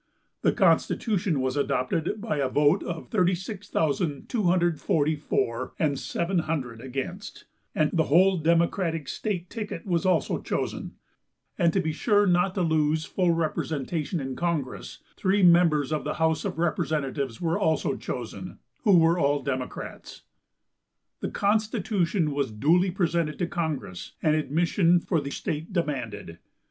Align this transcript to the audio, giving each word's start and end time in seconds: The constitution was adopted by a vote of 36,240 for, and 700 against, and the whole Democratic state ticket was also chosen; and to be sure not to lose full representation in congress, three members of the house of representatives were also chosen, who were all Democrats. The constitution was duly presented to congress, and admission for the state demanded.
The 0.41 0.51
constitution 0.51 1.41
was 1.41 1.55
adopted 1.55 2.19
by 2.19 2.37
a 2.37 2.49
vote 2.49 2.81
of 2.81 3.09
36,240 3.09 5.15
for, 5.15 5.73
and 5.77 5.99
700 5.99 6.81
against, 6.81 7.45
and 7.75 7.91
the 7.93 8.05
whole 8.05 8.37
Democratic 8.37 9.07
state 9.07 9.47
ticket 9.51 9.85
was 9.85 10.03
also 10.03 10.41
chosen; 10.41 10.95
and 11.55 11.71
to 11.73 11.79
be 11.79 11.91
sure 11.93 12.25
not 12.25 12.55
to 12.55 12.63
lose 12.63 13.05
full 13.05 13.29
representation 13.29 14.19
in 14.19 14.35
congress, 14.35 15.03
three 15.17 15.43
members 15.43 15.93
of 15.93 16.03
the 16.03 16.15
house 16.15 16.45
of 16.45 16.57
representatives 16.57 17.39
were 17.39 17.59
also 17.59 17.95
chosen, 17.95 18.57
who 18.83 18.97
were 18.97 19.19
all 19.19 19.43
Democrats. 19.43 20.23
The 21.19 21.29
constitution 21.29 22.31
was 22.31 22.51
duly 22.51 22.89
presented 22.89 23.37
to 23.37 23.45
congress, 23.45 24.13
and 24.23 24.35
admission 24.35 24.99
for 24.99 25.21
the 25.21 25.29
state 25.29 25.71
demanded. 25.71 26.39